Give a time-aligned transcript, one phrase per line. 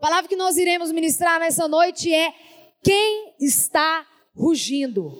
[0.00, 2.32] palavra que nós iremos ministrar nessa noite é:
[2.82, 5.12] quem está rugindo?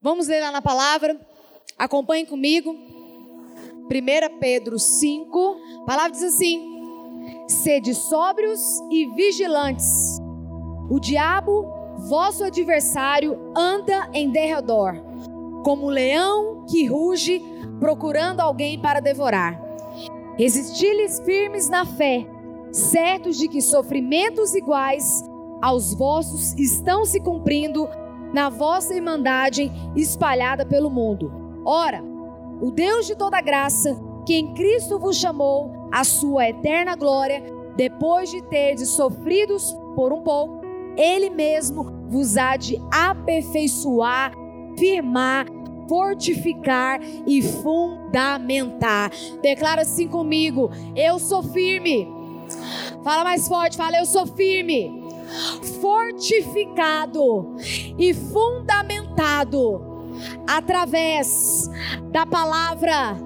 [0.00, 1.20] Vamos ler lá na palavra,
[1.76, 2.70] acompanhe comigo.
[2.72, 6.62] 1 Pedro 5, a palavra diz assim:
[7.48, 8.60] Sede sóbrios
[8.90, 10.18] e vigilantes.
[10.90, 11.66] O diabo,
[12.08, 14.94] vosso adversário, anda em derredor,
[15.64, 17.42] como um leão que ruge,
[17.80, 19.60] procurando alguém para devorar.
[20.36, 22.26] Resisti-lhes firmes na fé,
[22.74, 25.22] certos de que sofrimentos iguais
[25.62, 27.88] aos vossos estão se cumprindo
[28.32, 31.32] na vossa irmandade espalhada pelo mundo.
[31.64, 32.02] Ora,
[32.60, 37.44] o Deus de toda graça, que em Cristo vos chamou à sua eterna glória,
[37.76, 40.60] depois de terdes sofridos por um pouco,
[40.96, 44.32] ele mesmo vos há de aperfeiçoar,
[44.76, 45.46] firmar,
[45.88, 49.12] fortificar e fundamentar.
[49.40, 52.13] Declara assim comigo: eu sou firme.
[53.02, 55.04] Fala mais forte, fala eu sou firme.
[55.80, 57.56] Fortificado
[57.98, 59.94] e fundamentado
[60.46, 61.68] através
[62.10, 63.16] da palavra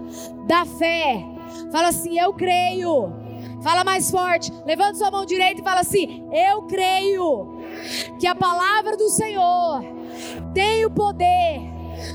[0.47, 1.25] da fé.
[1.70, 3.12] Fala assim: eu creio.
[3.62, 4.52] Fala mais forte.
[4.64, 7.58] Levanta sua mão direita e fala assim: eu creio
[8.19, 9.82] que a palavra do Senhor
[10.55, 11.60] tem o poder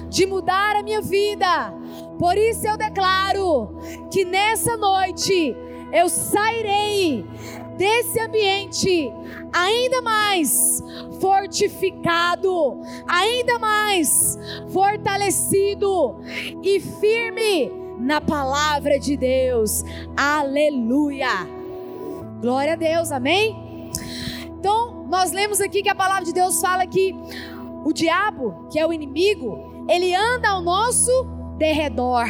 [0.10, 1.74] de mudar a minha vida.
[2.18, 3.78] Por isso eu declaro
[4.12, 5.56] que nessa noite
[5.94, 7.24] eu sairei
[7.78, 9.14] desse ambiente
[9.54, 10.84] ainda mais
[11.22, 14.38] fortificado, ainda mais
[14.72, 16.20] fortalecido
[16.64, 19.84] e firme na palavra de Deus.
[20.18, 21.48] Aleluia!
[22.42, 23.92] Glória a Deus, amém?
[24.60, 27.16] Então, nós lemos aqui que a palavra de Deus fala que
[27.86, 31.12] o diabo, que é o inimigo, ele anda ao nosso
[31.58, 32.26] derredor.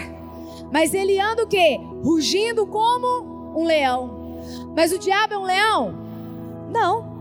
[0.72, 1.80] Mas ele anda o quê?
[2.04, 4.40] Rugindo como um leão.
[4.76, 5.96] Mas o diabo é um leão?
[6.72, 7.14] Não.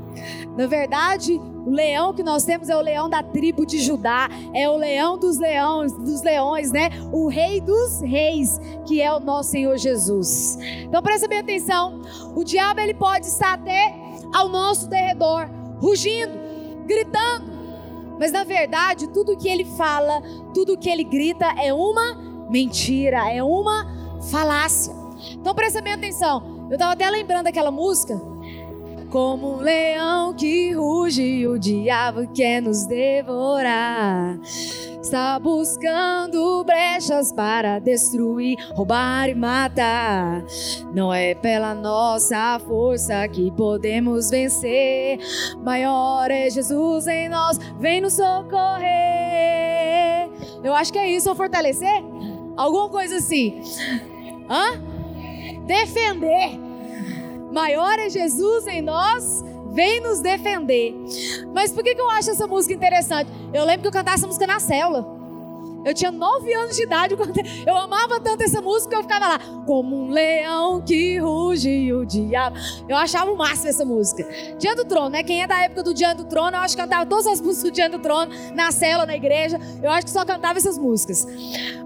[0.57, 4.69] Na verdade, o leão que nós temos é o leão da tribo de Judá, é
[4.69, 6.91] o leão dos leões, dos leões, né?
[7.13, 10.59] O rei dos reis, que é o nosso Senhor Jesus.
[10.83, 12.03] Então presta bem atenção.
[12.35, 13.95] O diabo ele pode estar até
[14.35, 15.49] ao nosso derredor,
[15.81, 16.33] rugindo,
[16.87, 17.53] gritando,
[18.19, 20.23] mas na verdade, tudo que ele fala,
[20.55, 22.15] tudo que ele grita é uma
[22.49, 23.87] mentira, é uma
[24.31, 25.02] falácia.
[25.33, 26.67] Então presta bem atenção.
[26.69, 28.21] Eu estava até lembrando daquela música.
[29.11, 34.39] Como um leão que ruge, o diabo quer nos devorar.
[35.03, 40.43] Está buscando brechas para destruir, roubar e matar.
[40.95, 45.19] Não é pela nossa força que podemos vencer.
[45.63, 48.83] Maior é Jesus em nós, vem nos socorrer.
[50.65, 52.03] Eu acho que é isso, ou fortalecer?
[52.57, 53.61] Alguma coisa assim.
[54.49, 54.92] Hã?
[55.67, 56.59] Defender.
[57.53, 60.95] Maior é Jesus em nós, vem nos defender.
[61.53, 63.31] Mas por que, que eu acho essa música interessante?
[63.53, 65.21] Eu lembro que eu cantava essa música na célula.
[65.85, 67.17] Eu tinha nove anos de idade,
[67.67, 72.07] eu amava tanto essa música que eu ficava lá, como um leão que ruge o
[72.07, 72.57] diabo.
[72.89, 74.25] Eu achava o máximo essa música.
[74.59, 75.25] Diante do trono, né?
[75.25, 77.71] Quem é da época do Diante do Trono, eu acho que cantava todas as músicas
[77.71, 79.59] do Diante do Trono, na cela, na igreja.
[79.83, 81.27] Eu acho que só cantava essas músicas.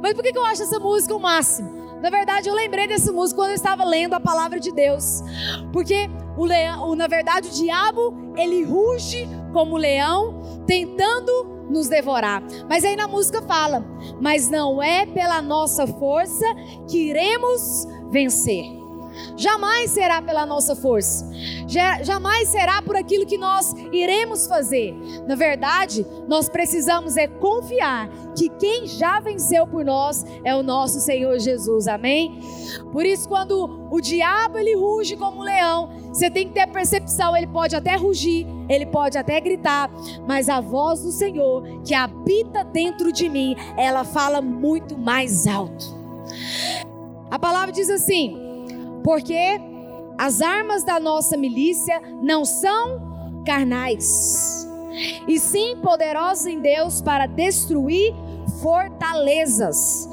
[0.03, 1.86] Mas por que, que eu acho essa música o máximo?
[2.07, 5.25] Na verdade, eu lembrei dessa música quando eu estava lendo a palavra de Deus.
[5.73, 12.45] Porque o leão, na verdade, o diabo, ele ruge como leão, tentando nos devorar.
[12.69, 13.85] Mas aí na música fala:
[14.21, 16.47] "Mas não é pela nossa força
[16.89, 18.86] que iremos vencer".
[19.37, 21.29] Jamais será pela nossa força,
[22.03, 24.95] jamais será por aquilo que nós iremos fazer.
[25.27, 31.01] Na verdade, nós precisamos é confiar que quem já venceu por nós é o nosso
[31.01, 31.87] Senhor Jesus.
[31.87, 32.41] Amém?
[32.93, 37.37] Por isso, quando o diabo ele ruge como um leão, você tem que ter percepção.
[37.37, 39.91] Ele pode até rugir, ele pode até gritar,
[40.27, 45.95] mas a voz do Senhor que habita dentro de mim, ela fala muito mais alto.
[47.31, 48.46] A palavra diz assim:
[49.07, 49.61] porque
[50.19, 54.69] as armas da nossa milícia não são carnais,
[55.29, 58.13] e sim poderosas em Deus para destruir
[58.61, 60.09] fortalezas,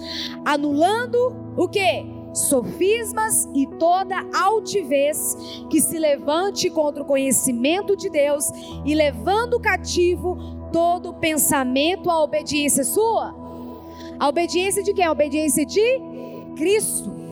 [0.46, 1.18] anulando
[1.58, 2.06] o que?
[2.36, 5.38] Sofismas e toda altivez
[5.72, 8.46] que se levante contra o conhecimento de Deus
[8.86, 10.38] e levando cativo
[10.72, 13.34] todo pensamento à obediência sua.
[14.20, 15.06] A obediência de quem?
[15.06, 15.82] A obediência de
[16.56, 17.23] Cristo.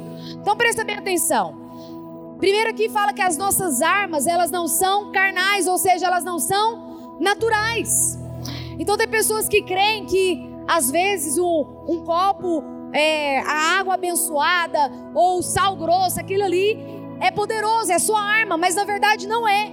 [0.42, 1.56] Então presta bem atenção.
[2.40, 6.40] Primeiro aqui fala que as nossas armas, elas não são carnais, ou seja, elas não
[6.40, 8.18] são naturais.
[8.80, 14.92] Então tem pessoas que creem que às vezes um, um copo, é, a água abençoada
[15.14, 16.80] ou o sal grosso, aquilo ali
[17.20, 19.72] é poderoso, é sua arma, mas na verdade não é.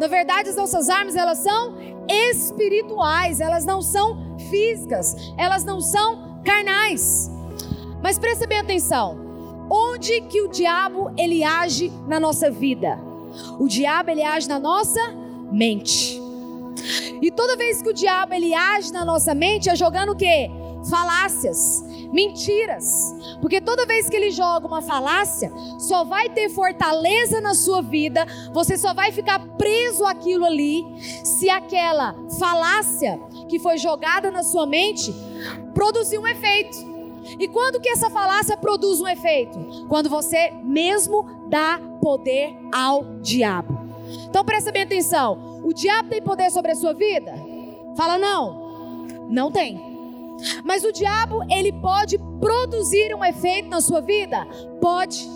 [0.00, 1.76] Na verdade, as nossas armas, elas são
[2.08, 7.30] espirituais, elas não são físicas, elas não são carnais.
[8.02, 9.21] Mas preste bem atenção.
[9.74, 13.00] Onde que o diabo ele age na nossa vida?
[13.58, 15.00] O diabo ele age na nossa
[15.50, 16.20] mente.
[17.22, 20.50] E toda vez que o diabo ele age na nossa mente é jogando o quê?
[20.90, 21.82] Falácias,
[22.12, 23.14] mentiras.
[23.40, 28.26] Porque toda vez que ele joga uma falácia, só vai ter fortaleza na sua vida,
[28.52, 30.84] você só vai ficar preso àquilo ali,
[31.24, 35.14] se aquela falácia que foi jogada na sua mente
[35.72, 36.91] produzir um efeito.
[37.38, 39.86] E quando que essa falácia produz um efeito?
[39.88, 43.78] Quando você mesmo dá poder ao diabo.
[44.28, 45.60] Então presta bem atenção.
[45.64, 47.32] O diabo tem poder sobre a sua vida?
[47.96, 49.06] Fala não.
[49.28, 49.80] Não tem.
[50.64, 54.46] Mas o diabo, ele pode produzir um efeito na sua vida?
[54.80, 55.28] Pode.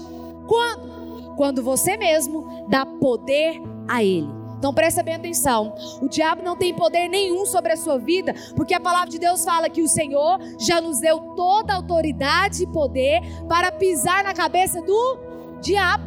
[0.46, 1.34] Quando?
[1.36, 4.45] Quando você mesmo dá poder a ele.
[4.58, 5.74] Então presta bem atenção.
[6.00, 9.44] O diabo não tem poder nenhum sobre a sua vida, porque a palavra de Deus
[9.44, 14.32] fala que o Senhor já nos deu toda a autoridade e poder para pisar na
[14.32, 15.18] cabeça do
[15.60, 16.04] diabo.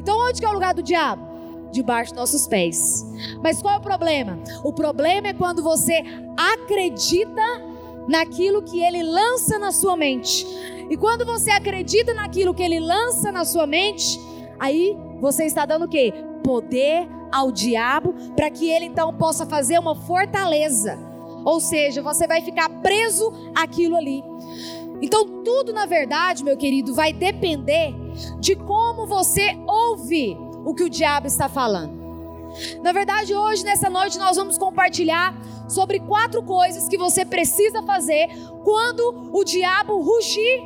[0.00, 1.26] Então onde que é o lugar do diabo?
[1.70, 3.04] Debaixo dos nossos pés.
[3.42, 4.38] Mas qual é o problema?
[4.64, 6.02] O problema é quando você
[6.36, 7.42] acredita
[8.08, 10.46] naquilo que ele lança na sua mente.
[10.88, 14.18] E quando você acredita naquilo que ele lança na sua mente,
[14.58, 16.12] aí você está dando o quê?
[16.44, 20.98] Poder ao diabo para que ele então possa fazer uma fortaleza.
[21.44, 24.22] Ou seja, você vai ficar preso àquilo ali.
[25.00, 27.94] Então, tudo na verdade, meu querido, vai depender
[28.40, 31.94] de como você ouve o que o diabo está falando.
[32.82, 35.34] Na verdade, hoje, nessa noite, nós vamos compartilhar
[35.68, 38.28] sobre quatro coisas que você precisa fazer
[38.64, 40.62] quando o diabo rugir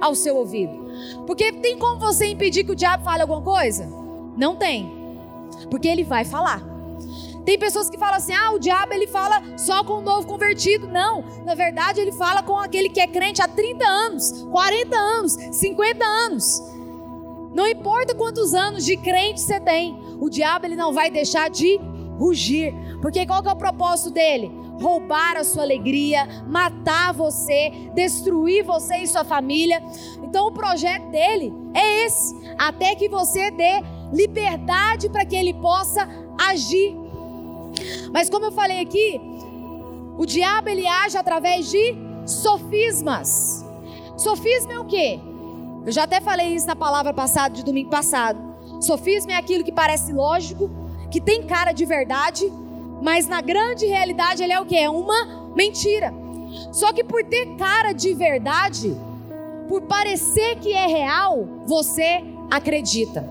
[0.00, 0.82] ao seu ouvido.
[1.26, 3.88] Porque tem como você impedir que o diabo fale alguma coisa?
[4.36, 5.01] Não tem.
[5.70, 6.72] Porque ele vai falar.
[7.44, 10.86] Tem pessoas que falam assim: ah, o diabo ele fala só com o novo convertido.
[10.86, 15.32] Não, na verdade ele fala com aquele que é crente há 30 anos, 40 anos,
[15.32, 16.62] 50 anos.
[17.54, 21.78] Não importa quantos anos de crente você tem, o diabo ele não vai deixar de
[22.18, 22.72] rugir.
[23.00, 24.50] Porque qual que é o propósito dele?
[24.80, 29.82] Roubar a sua alegria, matar você, destruir você e sua família.
[30.22, 36.08] Então o projeto dele é esse, até que você dê liberdade para que ele possa
[36.38, 36.94] agir.
[38.12, 39.20] Mas como eu falei aqui,
[40.18, 41.94] o diabo ele age através de
[42.26, 43.64] sofismas.
[44.16, 45.18] Sofisma é o quê?
[45.84, 48.38] Eu já até falei isso na palavra passada, de domingo passado.
[48.80, 50.70] Sofisma é aquilo que parece lógico,
[51.10, 52.52] que tem cara de verdade,
[53.02, 54.76] mas na grande realidade ele é o que?
[54.76, 56.14] É uma mentira.
[56.70, 58.96] Só que por ter cara de verdade,
[59.68, 63.28] por parecer que é real, você acredita.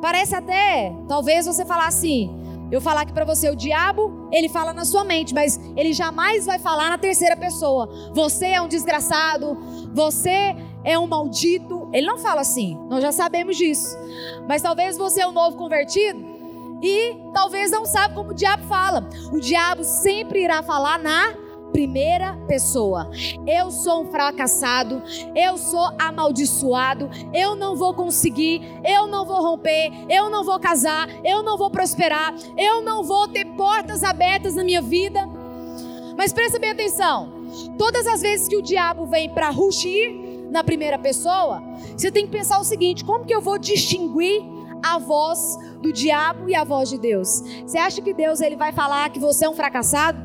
[0.00, 2.30] Parece até, talvez você falar assim,
[2.70, 6.46] eu falar aqui para você, o diabo, ele fala na sua mente, mas ele jamais
[6.46, 7.88] vai falar na terceira pessoa.
[8.12, 9.56] Você é um desgraçado,
[9.94, 11.88] você é um maldito.
[11.92, 13.96] Ele não fala assim, nós já sabemos disso.
[14.48, 16.24] Mas talvez você é um novo convertido
[16.82, 19.08] e talvez não sabe como o diabo fala.
[19.32, 21.34] O diabo sempre irá falar na
[21.72, 23.10] primeira pessoa.
[23.46, 25.02] Eu sou um fracassado,
[25.34, 31.08] eu sou amaldiçoado, eu não vou conseguir, eu não vou romper, eu não vou casar,
[31.24, 35.28] eu não vou prosperar, eu não vou ter portas abertas na minha vida.
[36.16, 37.32] Mas presta bem atenção.
[37.78, 41.62] Todas as vezes que o diabo vem para rugir na primeira pessoa,
[41.96, 46.48] você tem que pensar o seguinte: como que eu vou distinguir a voz do diabo
[46.48, 47.42] e a voz de Deus.
[47.64, 50.18] Você acha que Deus ele vai falar que você é um fracassado,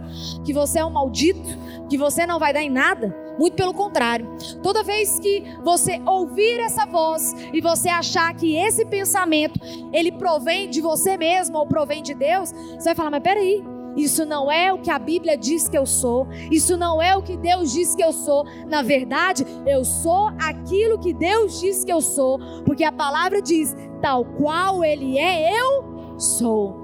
[0.43, 1.50] que você é um maldito,
[1.89, 3.15] que você não vai dar em nada?
[3.38, 4.27] Muito pelo contrário.
[4.62, 9.60] Toda vez que você ouvir essa voz e você achar que esse pensamento
[9.91, 13.63] ele provém de você mesmo ou provém de Deus, você vai falar: "Mas peraí,
[13.96, 16.28] isso não é o que a Bíblia diz que eu sou.
[16.50, 18.46] Isso não é o que Deus diz que eu sou.
[18.68, 23.76] Na verdade, eu sou aquilo que Deus diz que eu sou, porque a palavra diz:
[24.02, 26.82] tal qual Ele é, eu sou.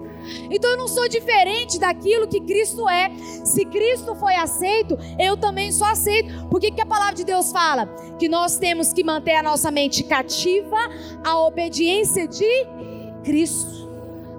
[0.51, 3.09] Então eu não sou diferente daquilo que Cristo é.
[3.45, 6.47] Se Cristo foi aceito, eu também sou aceito.
[6.49, 7.85] Por que, que a palavra de Deus fala?
[8.19, 10.77] Que nós temos que manter a nossa mente cativa
[11.23, 12.67] à obediência de
[13.23, 13.87] Cristo.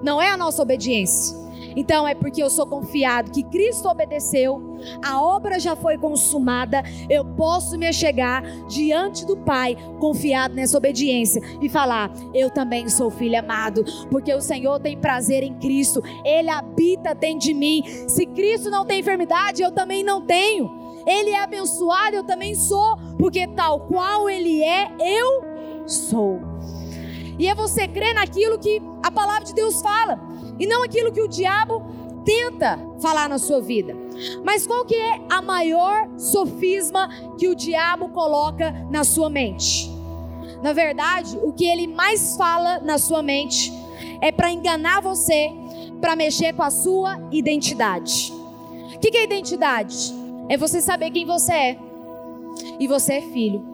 [0.03, 1.48] Não é a nossa obediência.
[1.79, 4.61] Então é porque eu sou confiado que Cristo obedeceu,
[5.01, 11.41] a obra já foi consumada, eu posso me chegar diante do Pai, confiado nessa obediência
[11.63, 16.51] e falar: Eu também sou filho amado, porque o Senhor tem prazer em Cristo, Ele
[16.51, 17.85] habita dentro de mim.
[18.09, 20.77] Se Cristo não tem enfermidade, eu também não tenho.
[21.07, 25.45] Ele é abençoado, eu também sou, porque tal qual Ele é, eu
[25.87, 26.58] sou.
[27.39, 30.21] E é você crer naquilo que a palavra de Deus fala
[30.59, 31.83] e não aquilo que o diabo
[32.25, 33.97] tenta falar na sua vida.
[34.45, 39.89] Mas qual que é a maior sofisma que o diabo coloca na sua mente?
[40.63, 43.73] Na verdade, o que ele mais fala na sua mente
[44.21, 45.53] é para enganar você,
[46.01, 48.33] para mexer com a sua identidade.
[48.95, 50.13] O que, que é identidade?
[50.49, 51.79] É você saber quem você é.
[52.81, 53.65] E você é filho.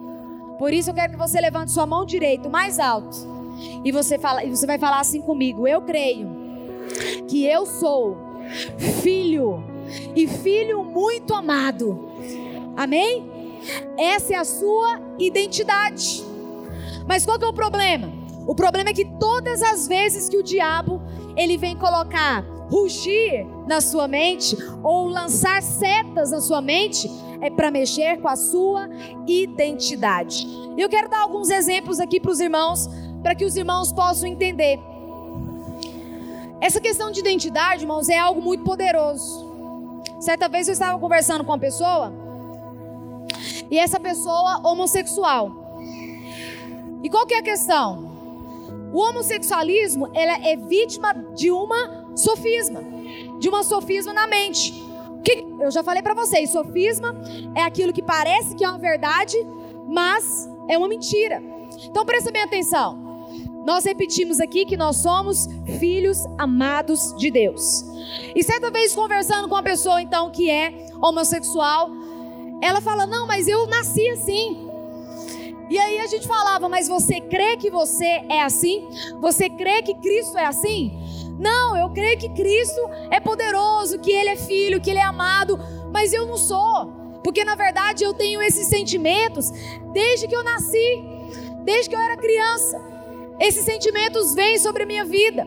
[0.58, 3.33] Por isso eu quero que você levante sua mão direita mais alto.
[3.84, 6.28] E você, fala, e você vai falar assim comigo: Eu creio
[7.28, 8.16] que eu sou
[9.02, 9.64] filho
[10.14, 12.10] e filho muito amado.
[12.76, 13.30] Amém?
[13.96, 16.24] Essa é a sua identidade.
[17.06, 18.12] Mas qual que é o problema?
[18.46, 21.00] O problema é que todas as vezes que o diabo
[21.36, 27.70] ele vem colocar rugir na sua mente ou lançar setas na sua mente é para
[27.70, 28.88] mexer com a sua
[29.26, 30.46] identidade.
[30.76, 32.88] Eu quero dar alguns exemplos aqui para os irmãos,
[33.24, 34.78] para que os irmãos possam entender.
[36.60, 40.02] Essa questão de identidade, irmãos, é algo muito poderoso.
[40.20, 42.12] Certa vez eu estava conversando com uma pessoa,
[43.70, 45.50] e essa pessoa homossexual.
[47.02, 48.12] E qual que é a questão?
[48.92, 52.82] O homossexualismo ela é vítima de uma sofisma,
[53.40, 54.72] de uma sofisma na mente.
[55.24, 57.14] Que, eu já falei para vocês, sofisma
[57.54, 59.36] é aquilo que parece que é uma verdade,
[59.88, 61.42] mas é uma mentira.
[61.86, 63.03] Então presta bem atenção.
[63.64, 67.84] Nós repetimos aqui que nós somos filhos amados de Deus.
[68.34, 71.90] E certa vez conversando com uma pessoa então que é homossexual,
[72.62, 74.70] ela fala: "Não, mas eu nasci assim.
[75.70, 78.86] E aí a gente falava, mas você crê que você é assim?
[79.20, 80.92] Você crê que Cristo é assim?
[81.38, 82.80] Não, eu creio que Cristo
[83.10, 85.58] é poderoso, que Ele é filho, que Ele é amado,
[85.92, 86.92] mas eu não sou,
[87.24, 89.50] porque na verdade eu tenho esses sentimentos
[89.92, 91.02] desde que eu nasci,
[91.64, 92.93] desde que eu era criança.
[93.40, 95.46] Esses sentimentos vêm sobre a minha vida.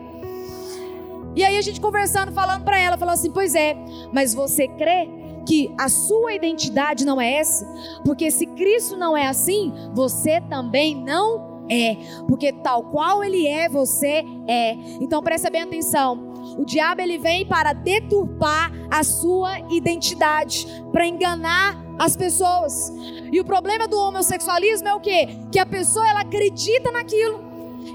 [1.34, 3.76] E aí a gente conversando, falando para ela, falou assim: Pois é,
[4.12, 5.08] mas você crê
[5.46, 7.66] que a sua identidade não é essa,
[8.04, 13.68] porque se Cristo não é assim, você também não é, porque tal qual ele é,
[13.68, 14.72] você é.
[15.00, 16.28] Então presta bem atenção.
[16.58, 22.92] O diabo ele vem para deturpar a sua identidade, para enganar as pessoas.
[23.30, 25.28] E o problema do homossexualismo é o quê?
[25.52, 27.47] Que a pessoa ela acredita naquilo.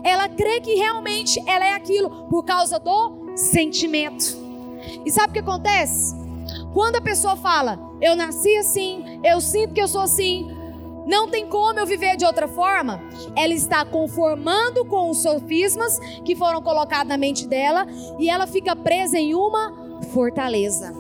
[0.04, 4.38] Ela crê que realmente ela é aquilo por causa do sentimento.
[5.06, 6.16] E sabe o que acontece?
[6.74, 10.48] Quando a pessoa fala, eu nasci assim, eu sinto que eu sou assim,
[11.06, 13.02] não tem como eu viver de outra forma,
[13.36, 17.86] ela está conformando com os sofismas que foram colocados na mente dela
[18.20, 19.74] e ela fica presa em uma
[20.12, 20.94] fortaleza.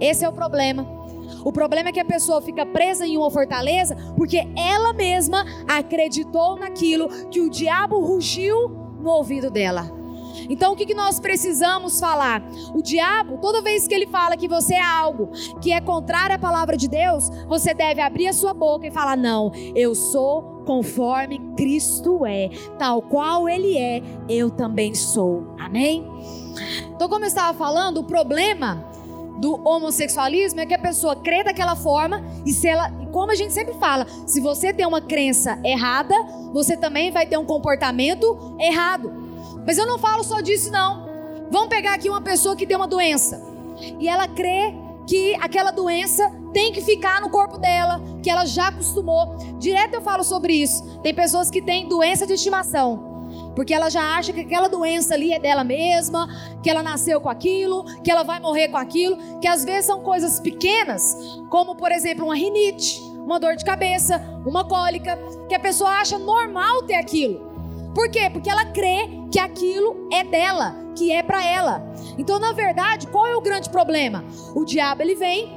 [0.00, 1.01] Esse é o problema.
[1.44, 6.56] O problema é que a pessoa fica presa em uma fortaleza porque ela mesma acreditou
[6.56, 8.68] naquilo que o diabo rugiu
[9.00, 10.02] no ouvido dela.
[10.48, 12.42] Então o que, nós precisamos falar?
[12.74, 16.38] O diabo, toda vez que ele fala que você é algo que é contrário à
[16.38, 21.40] palavra de Deus, você deve abrir a sua boca e falar: Não, eu sou conforme
[21.56, 25.54] Cristo é, tal qual Ele é, eu também sou.
[25.58, 26.06] Amém?
[26.94, 28.91] Então, como eu estava falando, o problema
[29.42, 33.52] do homossexualismo é que a pessoa crê daquela forma e se ela, como a gente
[33.52, 36.14] sempre fala, se você tem uma crença errada,
[36.52, 39.12] você também vai ter um comportamento errado.
[39.66, 41.10] Mas eu não falo só disso, não.
[41.50, 43.42] Vamos pegar aqui uma pessoa que tem uma doença
[43.98, 44.76] e ela crê
[45.08, 49.34] que aquela doença tem que ficar no corpo dela, que ela já acostumou.
[49.58, 51.00] Direto eu falo sobre isso.
[51.00, 53.11] Tem pessoas que têm doença de estimação.
[53.54, 56.28] Porque ela já acha que aquela doença ali é dela mesma,
[56.62, 60.00] que ela nasceu com aquilo, que ela vai morrer com aquilo, que às vezes são
[60.00, 61.16] coisas pequenas,
[61.50, 65.18] como por exemplo uma rinite, uma dor de cabeça, uma cólica,
[65.48, 67.52] que a pessoa acha normal ter aquilo.
[67.94, 68.30] Por quê?
[68.30, 71.82] Porque ela crê que aquilo é dela, que é para ela.
[72.16, 74.24] Então, na verdade, qual é o grande problema?
[74.54, 75.52] O diabo ele vem,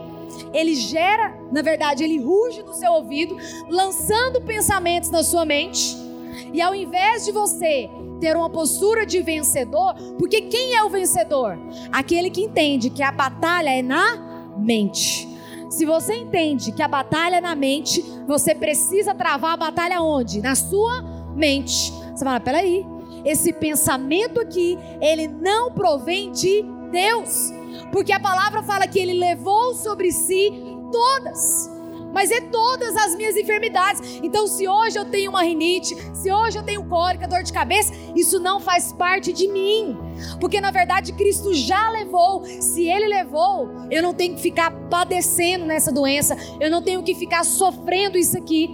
[0.54, 3.38] ele gera, na verdade, ele ruge no seu ouvido,
[3.70, 6.05] lançando pensamentos na sua mente.
[6.54, 7.90] E ao invés de você
[8.20, 11.58] ter uma postura de vencedor, porque quem é o vencedor?
[11.92, 15.28] Aquele que entende que a batalha é na mente.
[15.70, 20.42] Se você entende que a batalha é na mente, você precisa travar a batalha onde?
[20.42, 21.02] Na sua
[21.36, 21.92] mente.
[22.14, 22.86] Você fala, peraí,
[23.26, 27.52] esse pensamento aqui, ele não provém de Deus,
[27.92, 30.52] porque a palavra fala que ele levou sobre si
[30.92, 31.75] todas
[32.16, 34.22] mas é todas as minhas enfermidades.
[34.24, 37.92] Então, se hoje eu tenho uma rinite, se hoje eu tenho cólica, dor de cabeça,
[38.16, 39.98] isso não faz parte de mim,
[40.40, 42.46] porque na verdade Cristo já levou.
[42.46, 47.14] Se Ele levou, eu não tenho que ficar padecendo nessa doença, eu não tenho que
[47.14, 48.70] ficar sofrendo isso aqui.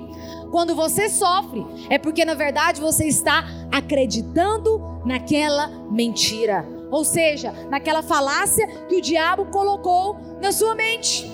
[0.51, 6.67] Quando você sofre, é porque na verdade você está acreditando naquela mentira.
[6.91, 11.31] Ou seja, naquela falácia que o diabo colocou na sua mente.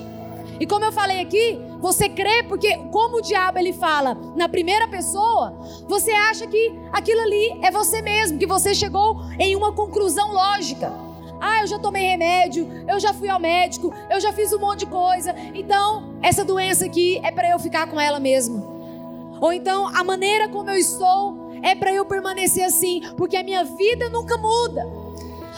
[0.59, 4.87] E como eu falei aqui, você crê porque como o diabo ele fala na primeira
[4.87, 5.57] pessoa,
[5.87, 10.91] você acha que aquilo ali é você mesmo, que você chegou em uma conclusão lógica.
[11.39, 14.79] Ah, eu já tomei remédio, eu já fui ao médico, eu já fiz um monte
[14.79, 15.35] de coisa.
[15.53, 19.37] Então, essa doença aqui é para eu ficar com ela mesmo.
[19.39, 23.63] Ou então, a maneira como eu estou é para eu permanecer assim, porque a minha
[23.63, 24.81] vida nunca muda.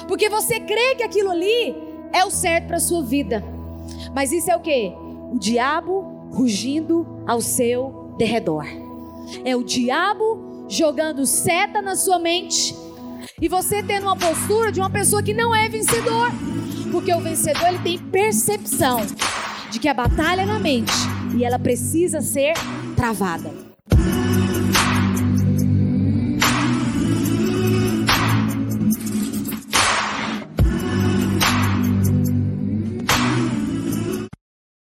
[0.07, 1.75] Porque você crê que aquilo ali
[2.11, 3.43] é o certo para sua vida.
[4.13, 4.93] Mas isso é o que?
[5.31, 8.65] O diabo rugindo ao seu derredor.
[9.45, 12.75] É o diabo jogando seta na sua mente
[13.41, 16.29] e você tendo uma postura de uma pessoa que não é vencedor.
[16.91, 19.01] Porque o vencedor ele tem percepção
[19.71, 20.91] de que a batalha é na mente
[21.37, 22.53] e ela precisa ser
[22.95, 23.68] travada.